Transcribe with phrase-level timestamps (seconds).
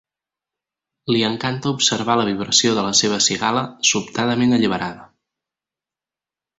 [1.15, 5.09] Li encanta observar la vibració de la seva cigala, sobtadament alliberada.